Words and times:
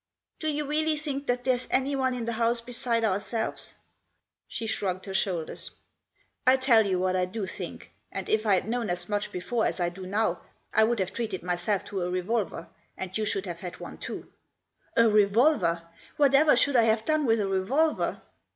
"Do 0.39 0.47
you 0.47 0.65
really 0.65 0.97
think 0.97 1.27
that 1.27 1.43
there's 1.43 1.67
anyone 1.69 2.15
in 2.15 2.25
the 2.25 2.31
house 2.31 2.59
beside 2.59 3.03
ourselves?" 3.03 3.75
She 4.47 4.65
shrugged 4.65 5.05
her 5.05 5.13
shoulders." 5.13 5.69
I 6.53 6.57
tell 6.57 6.87
you 6.87 6.97
what 6.97 7.15
I 7.15 7.25
do 7.25 7.45
think, 7.45 7.91
that 8.11 8.27
if 8.27 8.43
I'd 8.47 8.67
known 8.67 8.89
as 8.89 9.07
much 9.07 9.31
before 9.31 9.63
as 9.63 9.79
I 9.79 9.89
do 9.89 10.07
now, 10.07 10.41
I'd 10.73 10.97
have 10.97 11.13
treated 11.13 11.43
myself 11.43 11.85
to 11.85 12.01
a 12.01 12.09
revolver, 12.09 12.67
and 12.97 13.15
you 13.15 13.25
should 13.25 13.45
have 13.45 13.59
had 13.59 13.79
one 13.79 13.99
too."" 13.99 14.27
A 14.97 15.07
revolver! 15.07 15.83
Whatever 16.17 16.55
should 16.55 16.75
I 16.77 16.85
have 16.85 17.05
done 17.05 17.27
with 17.27 17.39
a 17.39 17.45
revolver 17.47 18.23